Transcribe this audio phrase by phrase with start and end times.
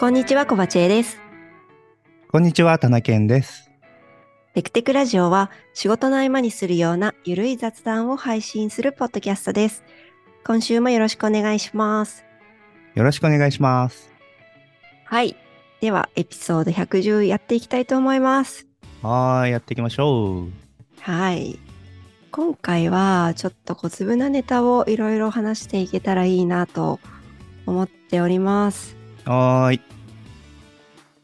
[0.00, 1.20] こんにちは、小鉢恵です。
[2.28, 3.70] こんにちは、田中健です。
[4.52, 9.84] テクテクラジオは仕事の合間にするようなゆるい雑談を配信するポッドキャストです。
[10.44, 12.24] 今週もよろしくお願いします。
[12.96, 14.12] よろしくお願いします。
[15.04, 15.36] はい。
[15.80, 18.66] では、エピソード110やっていきたいと思います。
[19.00, 20.52] はーい、やっていきましょう。
[21.02, 21.60] はい。
[22.32, 26.98] 今回はちょっと小粒なネタをいろいろ話していけたらいいなと
[27.64, 29.03] 思っております。
[29.24, 29.80] はーい。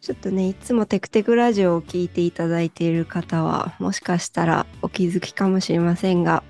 [0.01, 6.43] ちょっとね、いつもテクテクラジオを聞いていただいている方は、もしかしたらお気づきかもしれませんが、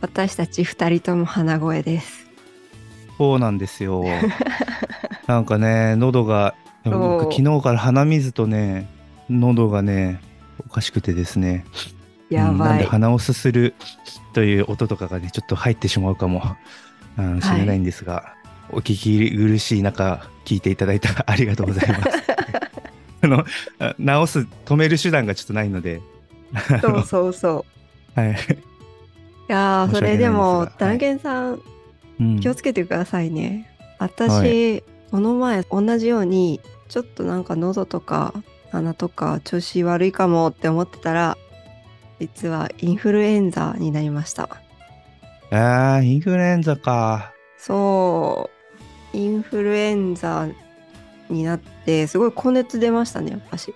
[0.00, 2.26] 私たち二人とも鼻声です。
[3.18, 4.04] そうなんですよ。
[5.26, 6.54] なんかね、喉が、
[6.84, 8.88] 僕昨日から鼻水とね、
[9.30, 10.20] 喉がね、
[10.66, 11.64] おかしくてですね。
[12.30, 12.90] やうんなんでばい。
[12.90, 13.74] 鼻をすする
[14.32, 16.56] という音とかがね、ちょっと入ってしまうかも、
[17.16, 18.34] うん、しれないんですが、
[18.70, 22.10] お聞き苦しい中、聞いていただいたら ありがとうございます。
[23.22, 23.44] あの、
[23.78, 26.00] あ直す、止める手段がちょっとないので、
[26.80, 27.64] そうそうそ
[28.16, 28.20] う。
[28.20, 28.30] はい。
[28.30, 28.34] い
[29.48, 31.60] やー、それでもはい、ダンケンさん、うん
[32.40, 33.68] 気をつけてくださいね。
[33.98, 38.32] 私、はこの前、同じように、ちょっとなんか喉とか
[38.70, 41.36] 鼻とか調子悪いかもって思ってたら、
[42.20, 44.48] 実はインフルエンザになりました。
[45.50, 47.32] あー、インフルエンザか。
[47.58, 48.53] そう、
[49.14, 50.48] インフルエンザ
[51.30, 53.74] になって、すごい高熱出ましたね、私。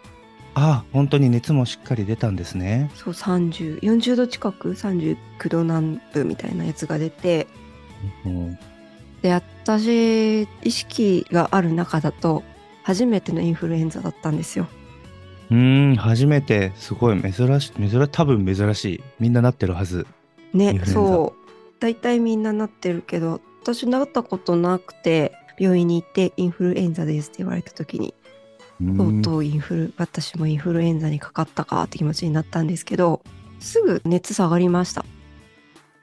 [0.54, 2.90] あ、本当に熱もしっかり出たんですね。
[2.94, 5.16] そう、30、40度近く、39
[5.48, 7.46] 度南部みたいなやつが出て、
[8.24, 8.58] うん、
[9.22, 12.42] で、私、意識がある中だと、
[12.82, 14.66] 初めてのインフルエンザだったんですよ。
[15.50, 19.00] うーん、初めて、すごい珍しい、珍多分珍しい。
[19.20, 20.06] みんななってるはず。
[20.52, 21.48] ね、そう。
[21.80, 28.14] 大体みんななってるけど、私なったことなくて、病院に行ってインフルエンザですって言われた時に、
[28.80, 33.22] うとうんとうインフル、私もインフルエンザにかかったかって気持ちになったんですけど、
[33.60, 35.04] すぐ熱下がりました。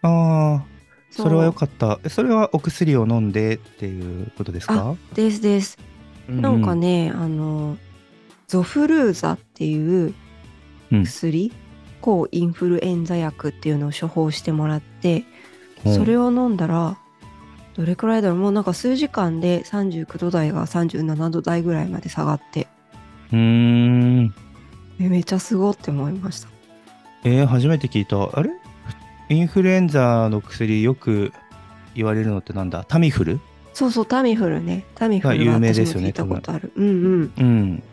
[0.01, 0.65] ああ、
[1.09, 1.99] それは良かった。
[2.03, 4.95] えそれはお薬を飲んでっていうことですか？
[5.13, 5.77] ですです。
[6.27, 7.77] うなんか、ね、あの、
[8.47, 10.13] ゾフルーザっていう
[10.91, 11.51] うん薬、
[12.01, 15.23] 抗インフルエンザ薬っていうのを処方してもらって、
[15.85, 16.97] うんそれを飲んだら、
[17.75, 22.67] どれくらいだろうもうなんか数時間で39度台が37度台ぐらいまで下がって、
[23.31, 24.33] うーん。
[24.99, 26.47] えめっちゃすごって思いました。
[27.25, 28.29] えー、初めて聞いた。
[28.37, 28.49] あれ？
[29.27, 31.33] インフルエンザの薬よく
[31.95, 32.85] 言われるのってなんだ？
[32.87, 33.39] タミフル？
[33.73, 34.85] そうそう、タミフルね。
[34.95, 36.71] タミフルが有は名ですよね聞いたことある。
[36.77, 37.33] うんうん。
[37.37, 37.83] うん。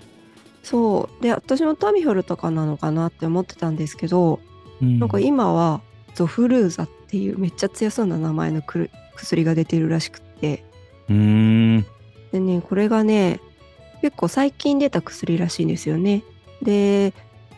[0.62, 1.22] そう。
[1.22, 4.38] で、私もタミフルとかなのかなって思ってたんですけど、
[4.81, 5.81] うん、なんか今は
[6.15, 8.91] ゾフルーザっていうめっちゃ強そうな名前のくる
[9.22, 10.65] 薬が出てるらしくって。
[11.09, 11.15] うー
[11.78, 11.87] ん。
[12.33, 13.41] でね、これがね、
[14.00, 16.25] 結構最近出た薬らしいんですよね。
[16.60, 17.15] で、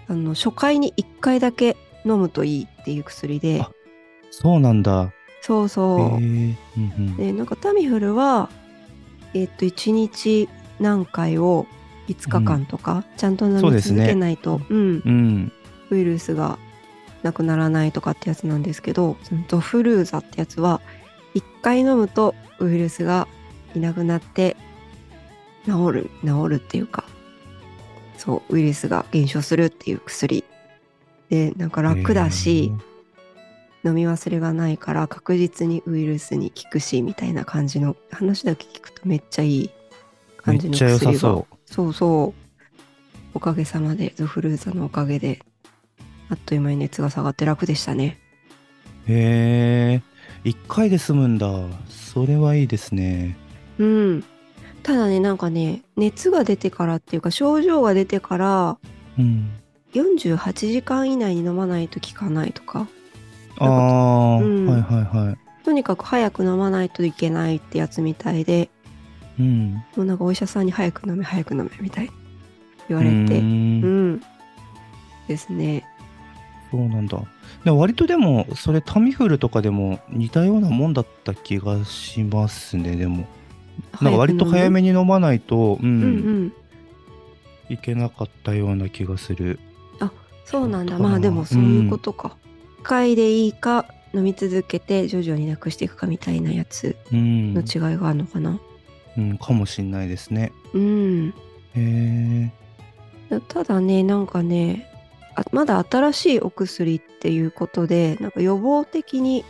[0.08, 3.70] あの、初回に1回だけ飲むといいっていう薬であ、
[4.30, 5.12] そうなんだ。
[5.40, 5.98] そうへそう。
[5.98, 6.54] えー。
[6.76, 8.50] うんうんで、なんかタミフルは、
[9.32, 10.48] えっと、1日
[10.80, 11.66] 何回を
[12.08, 15.52] 5日間とか、ちゃんと飲み続けないと、うん、うん。
[15.90, 16.58] ウイルスが
[17.22, 20.82] なくならないとかってやつなんですけど、そのゾフルーザってやつは、
[21.34, 23.28] 1回飲むとウイルスが
[23.74, 24.56] いなくなって、
[25.66, 27.04] 治る、治るっていうか、
[28.16, 30.44] そう、ウイルスが減少するっていう薬。
[31.30, 32.72] で、なんか楽だし、
[33.84, 39.70] 飲み忘れがないから確実にウイルスに効くし、みたいな感じの話だけ聞くとめっちゃいい
[40.38, 41.12] 感じの薬が。
[41.12, 42.40] さそそうそう。
[43.34, 45.40] おかげさまで、ゾフルーザのおかげで、
[46.30, 48.18] あっという間に熱が下がって楽でしたね。
[49.08, 49.12] う。
[49.12, 50.02] へえ。
[50.44, 51.48] 一回で済むんだ。
[51.88, 53.36] それはいいですね。
[53.78, 54.24] うん。
[54.82, 58.78] ただね、なんかね、熱が出てからっていうか、症状が出てから、
[59.18, 59.50] うん。
[59.94, 62.86] 48時間以内に飲まないと効かないとか、
[63.58, 65.64] ああ、うんはいはいはい。
[65.64, 68.68] とにかく早く飲まないといけないってやつみたいで、
[69.38, 69.72] うん。
[69.96, 72.10] もうなんかお医者さんに早く飲め、早く飲めみたいに
[72.88, 74.22] 言われて、うんん。
[75.28, 75.84] ですね。
[76.74, 77.22] そうなんだ。
[77.64, 83.28] でも割とでも、それタミフルとかでも似たようなもんだった気がしますね、でも。
[84.00, 84.90] なんか割と早めに。
[84.90, 86.06] に飲まないと、うん、うんう
[86.46, 86.52] ん。
[87.68, 89.60] いけなかったような気がする。
[90.44, 90.98] そうなんだ。
[90.98, 92.36] まあでもそういうことか。
[92.80, 97.54] 一回でいいか、飲み続けて徐々になくしていくかみたいなやつうん。
[97.54, 98.58] の違いがあるのかな。
[99.16, 100.52] うん、かもしんないですね。
[100.72, 101.34] うん。
[101.74, 102.50] へ
[103.30, 103.40] え。
[103.48, 104.93] ただね、なんかね、あ
[105.52, 109.44] まだ新しいお薬っていうことで、なんか予防的に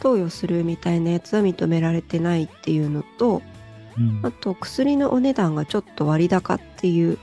[0.00, 3.42] 投与するみたいなやつは認められてないっていうのと、
[3.98, 7.18] うんあと薬のお値段がちょっと割高っていう、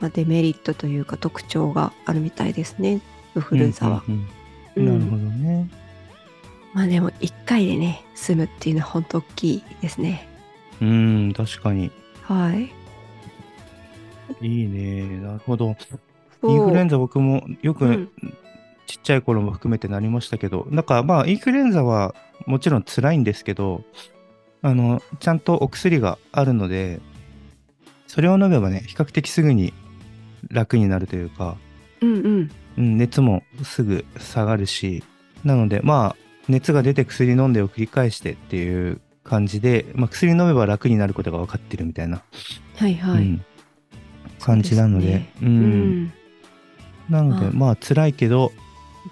[0.00, 3.02] まあ、デメリットというか特徴があるみたいですね
[3.34, 4.02] ゾフルーザは。
[4.08, 4.28] うんうん
[4.76, 5.70] なるほどね。
[6.74, 10.28] まあでも1回でね済むっていうのは本当大きいですね。
[10.82, 11.90] うん、確かに。
[12.22, 12.70] はい。
[14.46, 15.18] いいね。
[15.20, 15.74] なるほど。
[16.48, 18.10] インフルエンザ僕もよくうん。
[18.86, 22.14] ちっちゃい頃も含めてなりましたけど、なんかまあインフルエンザは
[22.46, 23.82] もちろん辛いんですけど、
[24.62, 27.00] あの、ちゃんとお薬があるので、
[28.06, 29.74] それを飲めばね、比較的すぐに
[30.48, 31.56] 楽になるというか、
[32.00, 32.50] うんうん。
[32.78, 35.02] うん、熱もすぐ下がるし、
[35.44, 36.16] なのでまあ
[36.48, 42.22] 熱が出て薬飲んでを繰り返してっていう感じで、まあ、薬飲めば楽になることが分かってるみたいな、
[42.76, 43.22] はいはい。
[43.22, 43.44] うん
[44.38, 46.02] 感じなのでねううん。
[46.04, 46.12] ん
[47.08, 48.52] なのであまあ辛いけど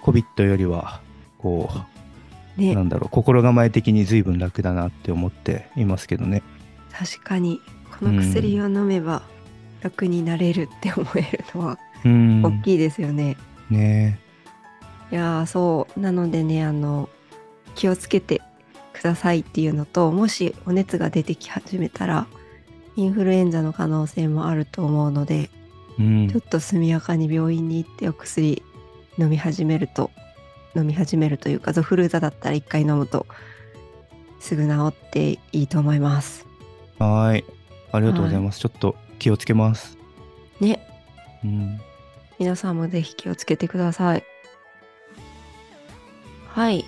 [0.02, 1.00] COVID よりは
[1.38, 1.94] こう
[2.56, 2.74] ね。
[2.74, 6.42] なんだろう心構え的に随分楽だなって思っていますけどね。
[6.92, 7.60] 確かに。
[7.98, 9.22] この薬を飲めば
[9.80, 12.42] 楽になれるって思えるのはうん。
[12.42, 13.36] 大きいですよね。
[13.70, 14.18] ね。
[15.10, 16.00] いやーそう。
[16.00, 17.08] なのでねあの
[17.74, 18.40] 気をつけて
[18.92, 22.26] くださいっていうのともしお熱が出てき始めたら
[22.96, 25.50] インフルエンザの可能性もあると思うので
[25.98, 28.62] うんちょっと速やかに病院に行ってお薬
[29.18, 30.10] 飲み始めると
[30.74, 33.26] 飲み始めるというかゾフルーザだったら1回飲むと
[34.40, 36.46] すぐ治っていいと思います。
[36.98, 37.44] はーい
[37.92, 39.96] ありがとうございます、ちょっと気をつけます。
[40.60, 40.84] ね
[41.44, 41.80] うん
[42.38, 44.24] 皆さんもぜひ気をつけてください。
[46.48, 46.84] はい。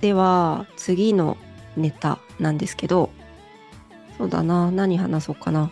[0.00, 1.36] では、次の
[1.76, 3.10] ネタなんですけど、
[4.18, 5.70] そうだな、何話そうかな。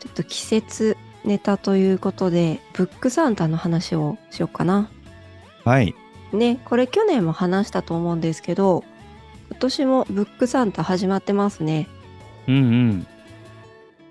[0.00, 4.90] ちょっと季節ネタということで、ブックサンタの話をしようかな。
[5.64, 5.94] はい
[6.32, 8.84] ね、これ去年も話したと思うんですけど、
[9.50, 11.88] 今年もブックサンタ始まってますね。
[12.48, 13.06] うんうん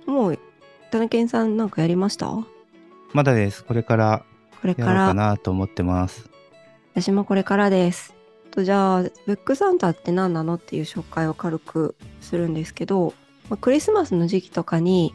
[0.06, 0.40] もう、
[0.92, 2.28] 田中さんなんかやりました？
[2.28, 2.46] こ
[3.14, 4.26] まだですこれから
[4.64, 5.08] れから？
[5.08, 6.30] かなと思ってます。
[6.94, 8.14] 私もこれからです。
[8.52, 10.56] とじゃあブックサンタって何なの？
[10.56, 13.14] っていう紹介を軽くするんですけど、
[13.50, 15.14] まあクリスマスの時期とかに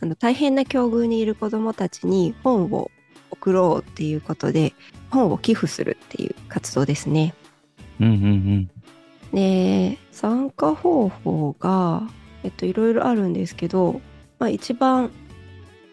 [0.00, 2.90] あの大変な境遇にいる子どもたちに本を
[3.30, 4.74] 送ろうっていうことで
[5.10, 7.34] 本を寄付するっていう活動ですね。
[8.00, 8.70] うんうん
[9.32, 12.02] で参加方法が、
[12.42, 14.00] えっと、いろいろあるんですけど、
[14.38, 15.10] まあ、一番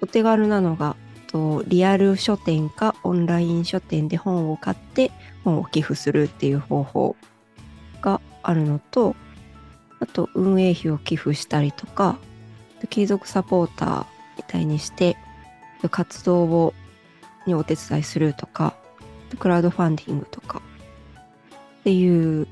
[0.02, 0.96] お手軽なのが
[1.36, 5.12] とリアル書店かオンライン書店で本を買って
[5.44, 7.16] 本を寄付するっていう方法
[8.02, 9.16] があるのと
[10.00, 12.18] あと運営費を寄付したりとか
[12.88, 14.06] 継続サポーター
[14.38, 15.18] みたいにして
[15.90, 16.74] 活動を
[17.46, 18.76] にお手伝いするとか
[19.40, 20.62] クラウドファンディングとか
[21.82, 22.48] っていう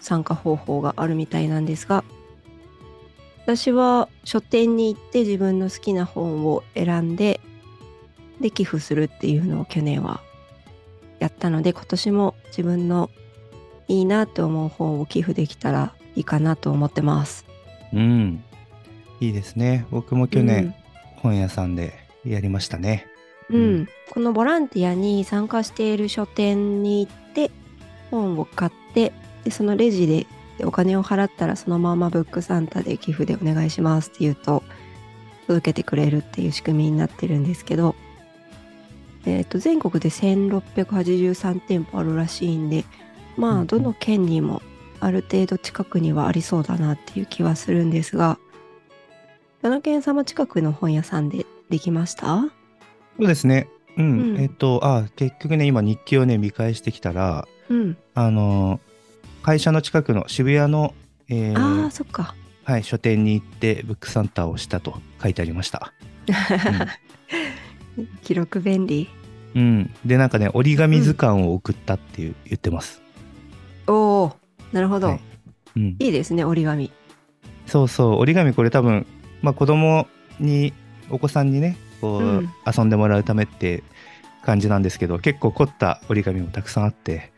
[0.00, 2.04] 参加方法があるみたいなんですが
[3.44, 7.40] 私は書店に行って自分の好きな本を選んで
[8.40, 10.20] で寄付するっていうのを去年は
[11.18, 13.10] やったので今年も自分の
[13.88, 17.46] いいなって思う本を寄付できたらいいかなと思ってます。
[17.92, 18.44] うん
[19.20, 19.86] いいですね。
[19.90, 20.74] 僕も去年
[21.16, 23.06] 本屋さんでやりましたね。
[23.50, 23.62] うん、うん。
[23.62, 27.50] うんこのボランティアに参加している書店に行って
[28.10, 29.12] 本を買って
[29.44, 30.26] でそのレジで
[30.64, 34.62] お金を払ったらそのままブックサンタで寄付でお願いしますって言うと
[35.46, 37.94] 届けてくれるっていう仕組みになってるんですけど、
[39.26, 42.84] えー、と全国で1683店舗あるらしいんで
[43.36, 44.62] まあどの県にも
[44.98, 48.38] ある程度近くにはありそうだなっていう気はするんですが
[49.68, 52.40] 奈良県様近くの本屋さんでできました？
[52.40, 52.48] そ
[53.18, 53.68] うですね。
[53.96, 54.04] うん。
[54.04, 58.80] うんえっと、あ、結局ね、今日記をね、見返してきたら、うんあの、
[59.42, 60.94] 会社の近くの渋谷の、
[61.28, 65.92] えーああそっかはい、書店に行ってブックサンタをしたと書いてありました。
[68.22, 69.08] 記録便利
[69.54, 69.90] うん。
[70.04, 73.00] で、なんかね、折り紙図鑑を送ったっていう、言ってます。
[73.86, 74.36] おお
[74.72, 75.20] なるほど、はい
[75.76, 75.96] うん。
[76.00, 76.90] い、いですね折り紙
[77.66, 79.06] そうそう、折り紙これ多分、
[79.46, 80.08] まあ子供
[80.40, 80.72] に、
[81.08, 82.50] お子さんにね、こう、うん。
[82.66, 83.84] 遊んでもらうためって
[84.42, 87.30] 感じなんですけど、結構凝った折り紙もたくさんあって、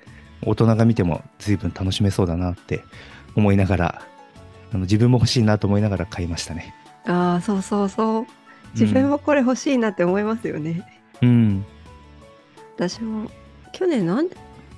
[0.43, 2.83] 大人が見ても随分楽しめそうだなって
[3.37, 4.03] 思いながら、
[4.73, 6.75] あの自分も欲しいなと思いながら買いましたね。
[7.05, 8.27] ああそうそうそう。
[8.73, 10.87] 自分もこれ欲しいなって思いますよね、
[11.23, 11.65] うん。
[12.77, 13.31] 私も
[13.73, 14.29] 去年なん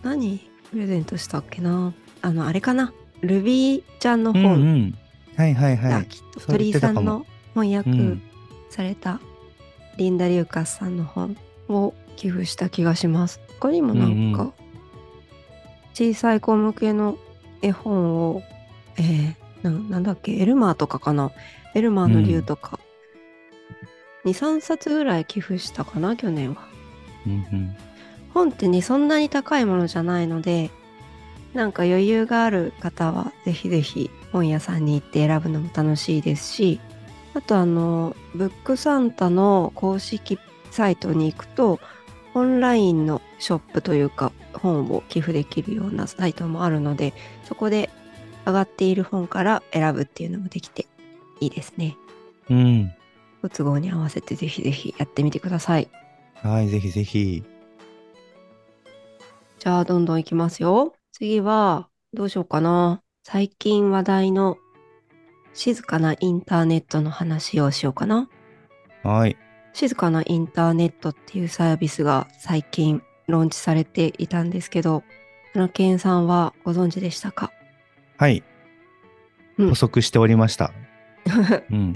[0.02, 1.92] 何プレゼントしたっけな？
[2.22, 2.92] あのあれかな？
[3.20, 4.98] ルビーちゃんのうん、う本ん。
[5.40, 5.90] はいはいはい。
[5.92, 8.22] だきっと鳥居さんの翻訳うん。
[8.68, 9.20] された
[9.96, 11.36] リンダ・リューカスさんの本
[11.68, 13.40] を寄付した気がします。
[13.58, 14.52] 他にもなんうんうか
[15.94, 17.18] 小さい子向けの
[17.62, 18.42] 絵本を
[18.96, 21.32] えーななんだっけエルマーとかかな？
[21.74, 22.78] ベルマーの竜とか、
[24.24, 26.62] 2、3冊ぐらい寄付したかな、去年は。
[27.26, 27.76] うんうん。
[28.32, 30.70] 本ってね、そんなに高いものじゃないので、
[31.54, 36.80] なんか余裕がある方は、ぜひぜひ本屋さんに行って選ぶのも楽しいですし、
[37.34, 40.38] あとあの、ブックサンタの公式
[40.70, 41.80] サイトに行くと、
[42.34, 47.12] オンラインのショップというか、本を寄付できるようなサイトもあるので、
[47.44, 47.90] そこで
[48.46, 50.86] 上がっている本から選ぶっていうのもできて
[51.40, 51.96] いいですね。
[52.48, 52.92] うん。
[53.42, 55.88] ご都合に合わせてぜひぜひやってみてください。
[56.34, 57.42] はい、ぜひぜひ。
[59.58, 60.94] じゃあ、どんどんいきますよ。
[61.12, 63.02] 次は、どうしようかな。
[63.22, 64.56] 最近話題の
[65.52, 68.28] 静かなインターネットの話をしようかな。
[69.02, 69.36] はい。
[69.72, 75.04] 静かなインターネットっていうサービスが最近ローンチされていたんですけど、
[75.52, 77.52] 花健さんはご存知でしたか？
[78.16, 78.42] はい。
[79.58, 80.72] うん補足しておりました。
[81.70, 81.94] うん。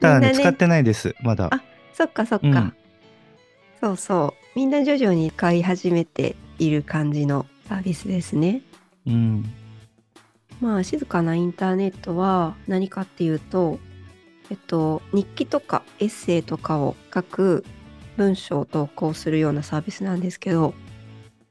[0.00, 1.14] ただね、ね使ってないです。
[1.22, 1.48] まだ。
[1.50, 1.62] あ
[1.94, 2.46] そっかそっか。
[2.46, 2.74] うん
[3.80, 4.58] そうそう。
[4.58, 8.62] みんな徐々に使い始めている感じのサービスですね。
[9.06, 9.44] うん。
[10.60, 13.78] まあ静かなインターネットは何かっていうと、
[14.50, 17.64] えっと、日記とかエッセイとかを書く
[18.16, 20.74] 文章を投稿するようなサービスなんですけど、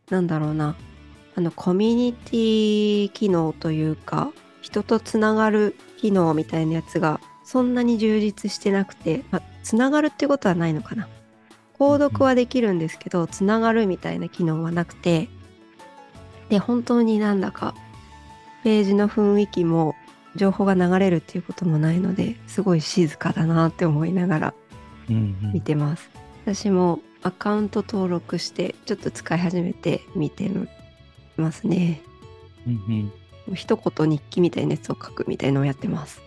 [0.09, 0.75] なんだろうな、
[1.35, 4.31] あのコミュニティ機能というか、
[4.61, 11.07] 人とつながる機能みたいなやつがそんなに充実してなくて、まあ、つながるってことはないのかな。
[11.77, 15.29] 購読はできるんですけど、つながるみたいな機能はなくて、
[16.49, 17.75] で、本当になんだか
[18.65, 19.95] ページの雰囲気も
[20.35, 24.53] 情報が流れるっていうこともないのですごい静かだなって思いながら
[25.07, 26.09] うんうん見てます。
[26.45, 30.49] 私もアカウント登録してちょっと使い始めて見て
[31.37, 32.01] ますね。
[32.65, 33.11] うん
[33.47, 33.55] うん。
[33.55, 36.19] 一言日記みたいなやつを書くみたいのをやってます。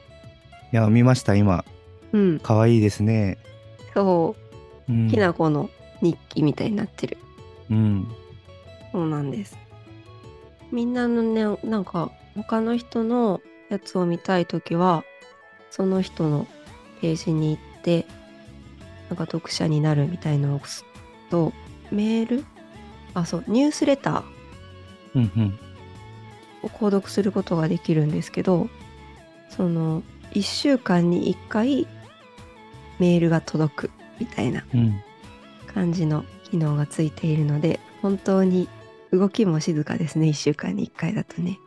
[0.73, 1.65] いや、見ました、今。
[2.13, 3.39] うん、かわいいですね。
[3.95, 4.37] そ
[4.89, 5.11] うう、ん。
[5.11, 7.19] きなこの日記みたいになってる。
[7.69, 8.07] うん。
[8.93, 9.59] そうなんです。
[10.71, 15.05] みんなのね、なんか他の人のやつを見たいときは、
[15.71, 16.47] その人の
[17.01, 18.07] ページに行って、
[19.09, 20.85] なんか読者になるみたいのを押す
[21.31, 21.53] と、
[21.91, 22.45] メール？
[23.15, 25.53] あ、そう、ニュースレター。
[26.63, 28.69] を購読することができるんですけど、
[29.49, 31.87] その、1週間に1回
[32.99, 35.01] メールが届くみたいなうん。
[35.67, 38.69] 感じの機能がついているので本当に
[39.13, 41.59] 動きも静かですね1週間に1回だとね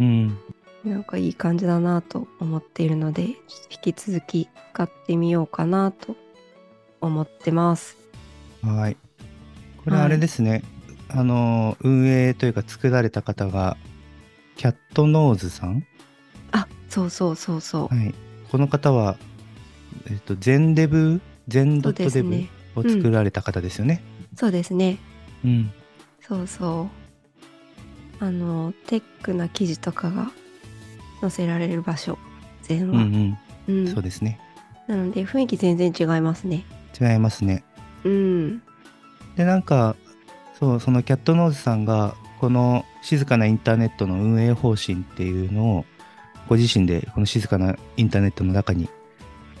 [0.00, 0.38] うん。
[0.84, 6.16] なんかいい感じだなと思っているので引き続き使ってみようかなと
[7.00, 7.96] 思ってます
[8.62, 8.96] はい。
[9.84, 10.62] これはいあれですね。
[11.08, 13.76] あの、運営というか作られた方が、
[14.56, 15.84] キャットノーズさん？
[16.52, 18.14] あそうそうそうそう、はい。
[18.50, 19.16] この方は、
[20.10, 24.02] えっと、全デブ、全ドットデブを作られた方ですよね。
[24.36, 24.98] そうですね
[25.44, 25.72] うん。
[26.20, 26.97] そうそう
[28.20, 30.30] あのテックな記事とかが
[31.20, 32.18] 載せられる場所
[32.62, 33.38] 全うんう話、ん。
[33.68, 34.40] うんそうですね。
[34.86, 36.64] なので雰囲気全然違いますね
[37.00, 37.64] 違いますね。
[38.04, 38.62] うん
[39.36, 39.94] で、なんか、
[40.58, 45.84] そう、そのキャットノーズさんが、この静かなインターネットの運営方針っていうのを、
[46.48, 48.88] ご自身でこの静かなインターネットの中に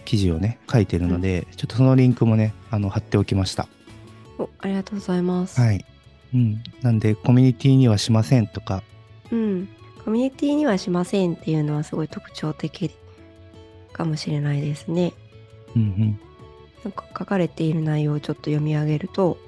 [0.04, 3.68] 記事をね、書いてるので、ちょっとそのリンクもね、あの、貼っておきました。
[4.38, 5.84] おありがとうございます、はい。
[6.34, 6.62] うん。
[6.82, 8.82] なんで、コミュニティにはしませんとか、
[9.30, 9.68] うん、
[10.04, 12.90] コミュニティにはしませんっていうのはすごい特徴的
[13.92, 15.12] かもしれないですね。
[15.76, 16.20] うんうん。
[16.84, 19.38] なんか書かれている内容をちょっと読み上げると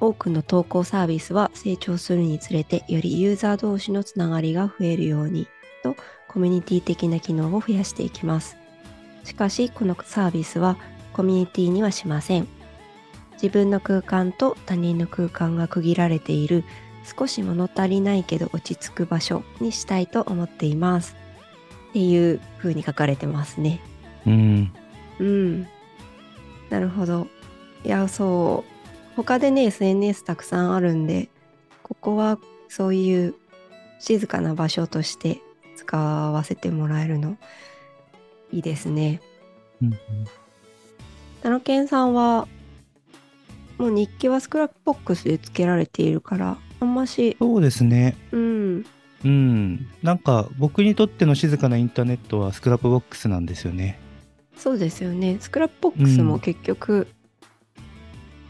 [0.00, 5.48] 多くの投稿サービスは成長するにつれてよりユーザー同士のつながりが増えるように
[5.82, 5.96] と
[6.28, 8.56] コミュニティ的な機能を増やしていきます。
[9.24, 10.76] しかしこのサービスは
[11.12, 12.48] コミュニティにはしません。
[13.40, 16.64] 自分の空間と他人の空間が区切られている
[17.16, 21.16] 少し物足りないけど落ち着く場所にしたいと思っています。
[21.90, 23.80] っていう風に書かれてますね。
[24.26, 24.72] うん。
[25.18, 25.62] うん。
[26.68, 27.28] なるほど。
[27.84, 28.72] いや、そう。
[29.16, 31.28] 他でね、SNS たくさんあるんで、
[31.82, 33.34] ここはそういう
[33.98, 35.40] 静かな場所として
[35.76, 37.36] 使わせてもらえるの
[38.52, 39.20] いいですね。
[39.80, 39.98] うんうん
[41.40, 42.48] タノケンさんは、
[43.78, 48.16] もう日記は Scrapbox でつけられているから、あんまし、そうですね。
[48.32, 48.86] うん、
[49.24, 49.86] うん。
[50.02, 53.98] なんか、僕にとっての静かなインターネットは Scrapbox なんですよね。
[54.56, 55.38] そうですよね。
[55.40, 57.08] Scrapbox もうん結局、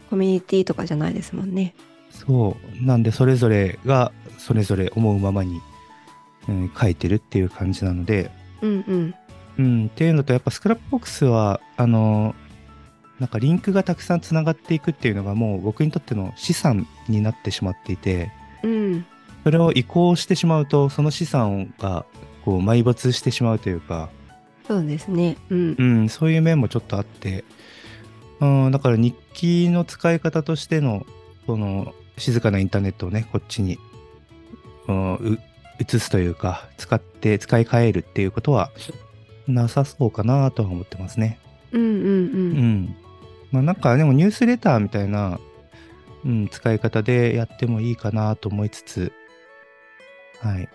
[0.09, 1.75] コミュニティとかじゃないですもんね。
[2.09, 2.85] そう。
[2.85, 5.61] なんで、それぞれが、それぞれ思うままに、
[6.47, 8.31] うん、書いてるっていう感じなので、
[8.61, 9.15] うんうん。
[9.59, 12.33] うん、っていうのとやっぱ Scrapbox はあの
[13.19, 18.31] なんかリンクがたくさんつながっていくっていうのがもう僕にとっての資産になってしまっていて
[18.63, 19.05] うん。
[19.43, 22.05] それを移行してしまうとその資産が
[22.43, 24.09] こう埋没してしまうというか、
[24.67, 25.37] そうですね。
[25.49, 25.83] うんう。
[25.83, 27.43] ん、そういう面もちょっとあって、
[28.39, 31.05] うん、だから日記の使い方としての
[31.47, 33.77] この静かなインターネットをねこっちに、
[34.87, 35.39] うん、う
[35.79, 38.71] 移すというか使って使い変えるっていうことは
[39.47, 41.39] なさそうかなとは思ってますね。
[41.71, 41.97] うんうんう。
[41.97, 42.95] うんん。
[43.51, 45.39] まあなんかでもニュースレターみたいな、
[46.25, 49.11] うん、使い方でやってもいいかなと思いつつ、
[50.39, 50.69] はい、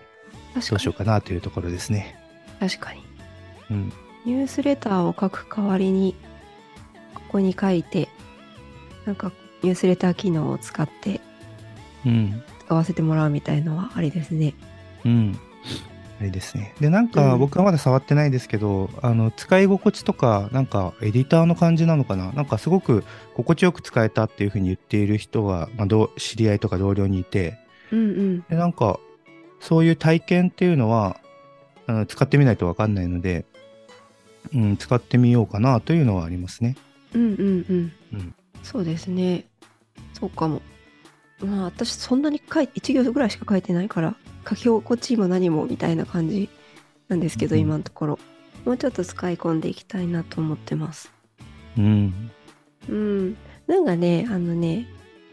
[0.53, 0.93] どうしよう。
[0.93, 2.17] かなというところですね。
[2.59, 3.03] 確かに。
[3.71, 3.93] うん。
[4.25, 6.15] ニュースレターを書く代わりに、
[7.13, 8.09] ここに書いて、
[9.05, 11.21] なんかニュースレター機能を使って
[12.05, 12.43] うん。
[12.65, 14.53] 使わせてもらうみたいのはありですね。
[15.03, 15.39] うん。
[16.19, 16.73] あれですね。
[16.79, 22.31] で、なんかうん僕はまだ触ってないですけど、あの、使い心地とか、なんかエディターの感じなのかな？
[22.31, 23.03] なんかすごく
[23.35, 27.57] 心地よく使えたっていうふうに言っている人が、まあ、どう知り合いとか同僚にいて、
[27.91, 28.41] うんうん。
[28.49, 28.99] で、なんか、
[29.59, 31.19] そういう体験っていうのは、
[31.87, 33.45] あの使ってみないとわかんないので、
[34.53, 36.77] うん、使ってみようかなというのはありますね。
[37.13, 37.91] うんうんうん。
[38.13, 39.45] うんそうですね。
[40.13, 40.61] そうかも。
[41.39, 44.15] まあ私そんなに書いて、1行ぐらいしか書いてないから、
[44.47, 46.49] 書き心地も何もみたいな感じ
[47.07, 48.19] なんですけど、うん今のところ。
[48.65, 51.11] もうちょっと使い込んでいきたいなと思ってます。
[51.77, 52.31] うん。
[52.89, 53.37] うん。
[53.67, 54.87] なんかね、あのね、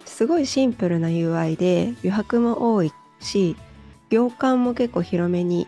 [0.05, 3.57] すごいシンプルな UI で余白も多いし、
[4.11, 5.67] 行間も結構広めに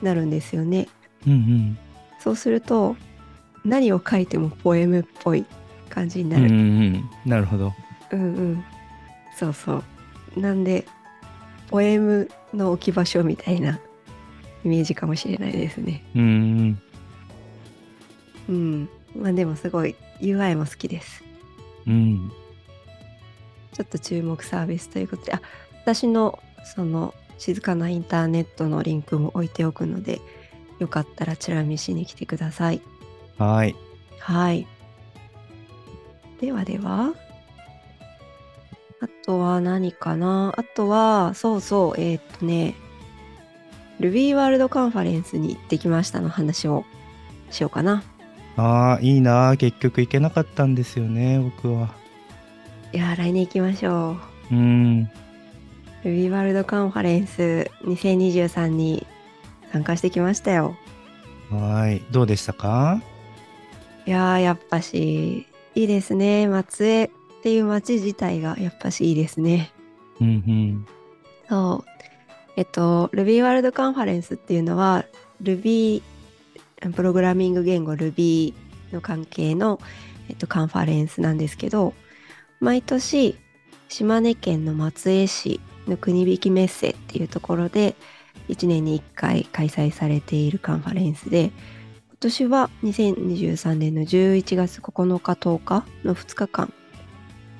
[0.00, 0.88] なるんですよね。
[1.26, 1.78] うんうん。
[2.18, 2.96] そうすると、
[3.64, 5.44] 何を書いてもポエムっぽい
[5.90, 6.54] 感じになうんうる。
[6.54, 7.10] んうん。
[7.30, 7.72] なるほど。
[8.12, 8.64] うんうん。
[9.36, 9.82] そうそ
[10.36, 10.40] う。
[10.40, 10.86] なんで、
[11.74, 13.80] ポエムの置き場所みたいな
[14.64, 16.04] イメージかもしれないですね。
[16.14, 16.82] うんうん。
[18.48, 18.88] うん。
[19.16, 21.24] まあでもすごい UI も好きです。
[21.88, 22.30] うん。
[23.72, 25.42] ちょっと注目サービスということで、あ、
[25.82, 30.20] 私のその静かなインターネットのリンクも置いておくので、
[30.78, 32.82] よかったらチラ見しに来てください。
[33.36, 33.74] はい。
[34.20, 34.68] はい。
[36.40, 37.14] ではでは。
[39.04, 40.54] あとは何かな？
[40.56, 42.74] あとは、そうそう、えーっとね、
[44.00, 46.84] Ruby ワールドカンファレンスに行ってきましたの話を
[47.50, 48.02] しようかな。
[48.56, 49.56] ああ、いいな。
[49.58, 51.90] 結局行けなかったんですよね、僕は。
[52.92, 54.16] いやー、来年行きましょ
[54.50, 54.54] う。
[54.54, 55.10] うん。
[56.04, 59.06] Ruby ワールドカンファレンス2023に
[59.72, 60.76] 参加してきましたよ。
[61.50, 62.02] はい。
[62.10, 63.02] どうでしたか？
[64.06, 66.46] いやー、やっぱし、いいですね。
[66.46, 67.10] 松江
[67.44, 69.70] っていう街自体がやっぱしいいですね。
[70.18, 70.86] うんうん。
[71.46, 71.90] そう。
[72.56, 75.04] えっと、Ruby ワールドカンファレンスっていうのは、
[75.42, 76.00] Ruby、
[76.96, 78.54] プログラミング言語 Ruby
[78.94, 79.78] の関係の、
[80.30, 81.92] えっと、カンファレンスなんですけど、
[82.60, 83.36] 毎年、
[83.90, 87.94] 島根県の松江市の国引メッセっていうところで、
[88.48, 91.52] 1年に1回開催されているカンファレンスで、
[92.08, 96.72] 今年は2023年の11月9日10日の2日間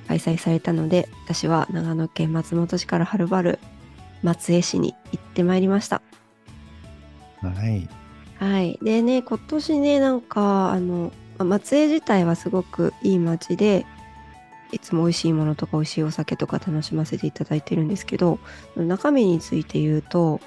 [0.08, 3.58] 開催されたので、私は長野県松本市からはるばる
[4.22, 6.02] 松江市に行ってまいりました。
[7.42, 7.88] はい。
[8.36, 8.78] はい。
[8.82, 13.86] でね、今年ね、なんか、あの、まあ松江自体はすごくいい街で、
[14.72, 18.38] いつも美味しいものとか美味しいお酒とか楽しませていただいてるんですけど、
[18.76, 20.40] 中身について言うと、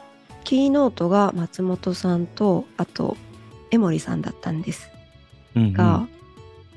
[0.43, 3.15] キーノートが松本さんと、あと、
[3.71, 4.89] 江森さんだったんです
[5.55, 6.07] うんうん、が、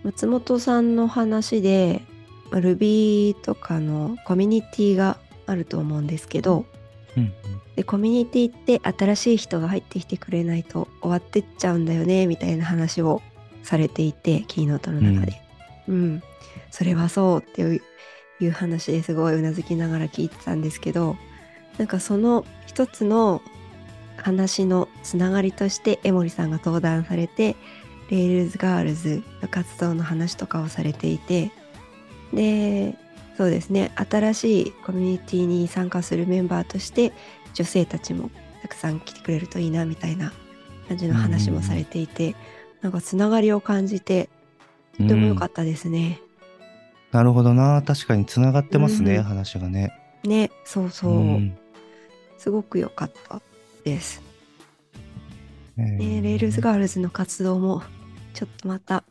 [0.03, 2.10] 松本さんの話で、まあ
[2.51, 6.65] Ruby とかのコミュニティがあると思うんですけど、
[7.17, 7.33] うんうん。
[7.77, 13.23] でコミュニティって新しい人が入ってきてくれないと終わってっちゃうんだよねみたいな話を
[13.63, 15.41] されていてキーノートの中で、
[15.89, 16.23] うん。
[16.71, 17.81] それはそうっていう
[18.41, 21.17] いう話ですごいうなずきながら聞いてたんですけど
[21.79, 23.43] なんかその一つの
[24.17, 27.57] 話のつながりとして江森さんが登壇されて
[28.11, 31.53] Rails Girls の活動の話とかをされていて
[32.33, 32.97] で
[33.37, 37.13] そうですね新しいコミュニティに参加するメンバーとして
[37.55, 38.31] 女性たちも
[38.63, 40.33] たくさん来てくれるといいなみたいな
[40.89, 42.35] 感じの話もされていて、
[42.83, 44.29] なんかつながりを感じて
[44.99, 46.21] とても良かったですね。
[47.13, 47.83] なるほどな。
[47.83, 49.93] 確かにつながってますね、うん話がね。
[50.25, 51.59] ねそうそう、ん
[52.39, 53.41] すごく良かった
[53.85, 54.23] です。
[55.79, 57.83] えねー Rails Girls の活動も
[58.35, 59.05] ちょっとまた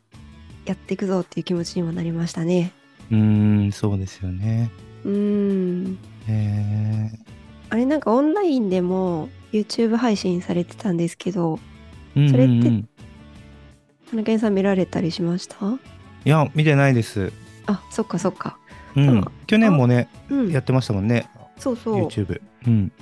[0.66, 2.72] やっていくぞっていう気持ちにもなりましたね。
[3.10, 4.70] うーん、そうですよね。
[5.04, 7.10] うーんえ
[7.70, 12.88] あれなんかオンラインでも YouTube 配信されてたんですけどー、それってうんうん
[14.10, 15.54] 花健さん見られたりしました？
[16.24, 17.32] いや、見てないです。
[17.66, 18.58] あそっかそっか
[18.96, 19.24] うんうん。
[19.46, 21.28] 去年もね、うんやってましたもんね。
[21.58, 22.40] そうそう YouTube。
[22.66, 22.92] うん。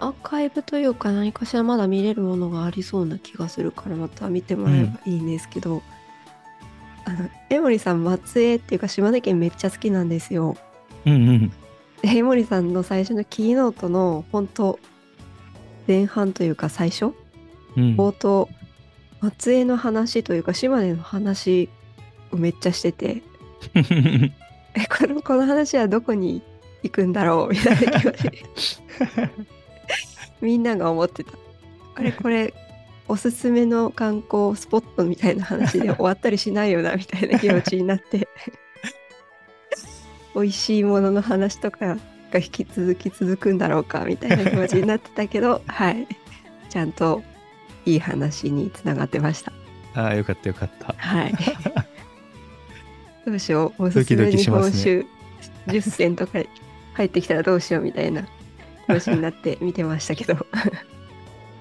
[0.00, 5.82] アーカイブというか何かしらまだ見れるものがありそうな気がするからまた見てもらえばいいんですけど、
[7.08, 10.56] あの江森さん松江っていうか島根県めっちゃ好きなんですよ。
[11.06, 11.48] うんうん。
[12.02, 14.78] で江森さんの最初のキーノートの本当
[15.86, 17.14] 前半というか最初？
[17.76, 17.96] うん。
[17.96, 18.50] 冒頭
[19.20, 21.70] 松江の話というか島根の話
[22.30, 23.22] をめっちゃしてて
[23.74, 24.30] え
[24.86, 26.42] このこの話はどこに
[26.82, 28.78] 行くんだろうみたいな気持ち
[30.42, 31.32] みんなが思ってた
[31.96, 32.54] あれこれ
[33.08, 38.28] おすすめの観光スポットみたいな話で終わったりしないよなみたいな気持ちになって
[40.34, 41.96] 美味しいものの話とか
[42.30, 46.06] が引き続き続くんだろうかみたいな気持ちになってたけど はい
[46.68, 47.22] ちゃんと
[47.86, 49.52] いい話につながってました
[49.94, 50.94] ああ、よかったよかった。
[50.96, 51.34] はい。
[53.26, 53.84] どうしよう。
[53.86, 55.04] おすすめ日本酒
[55.66, 56.38] 10選とか
[56.94, 58.22] 入ってきたらどうしようみたいな
[58.86, 60.34] 気持ちになって見てましたけど。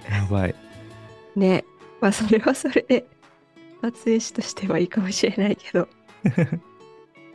[0.10, 0.56] やばい。
[1.38, 1.66] ね。
[2.02, 3.06] まあそれはそれで
[3.82, 5.88] 撮影師としてはいいかもしれないけど。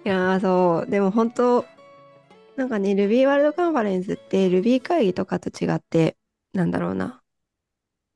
[0.05, 0.91] いやーそう。
[0.91, 1.65] でも本当
[2.57, 6.17] なんかね、Ruby ワールドカンファレンスって Ruby 会議とかと違って、
[6.53, 7.21] なんだろうな。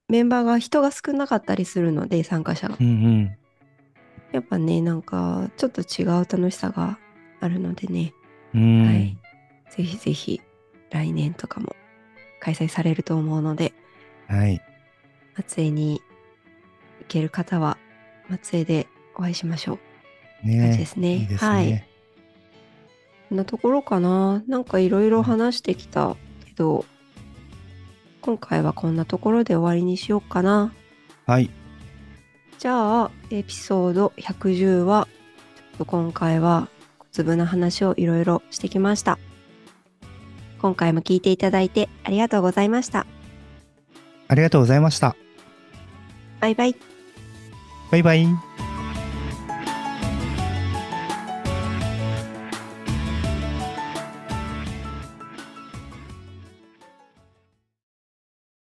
[0.08, 2.76] メンバーが人が少なかったりするので、参加者が。
[2.78, 3.36] うんうん。
[4.32, 6.98] やっぱね、なんか、ちょっと違う楽しさが
[7.40, 8.12] あるのでね、
[8.54, 8.86] うん。
[8.86, 9.18] はい。
[9.70, 10.40] ぜひぜひ、
[10.90, 11.74] 来年とかも
[12.40, 13.72] 開催されると思うので、
[14.28, 14.60] はい。
[15.36, 16.02] 松江に
[17.00, 17.78] 行ける方は、
[18.28, 19.78] 松江でお会いしましょ
[20.44, 20.46] う。
[20.46, 21.16] ねですね。
[21.16, 21.66] いいですはい。
[21.66, 21.88] ね。
[23.28, 24.42] こんなところかな。
[24.46, 26.84] なんかいろいろ話してきたけど、
[28.20, 30.72] 今回はこんなところで終わりにしようかな。
[31.26, 31.50] はい。
[32.58, 35.08] じゃあ、エピソード110は、
[35.56, 36.68] ちょっと今回は
[36.98, 39.18] 小粒な話をいろいろしてきました。
[40.60, 43.06] 今回も聞いていただいてありがとうございました。
[44.28, 45.16] ありがとうございました。
[46.46, 46.76] バイバイ。
[47.90, 48.28] バイバイ。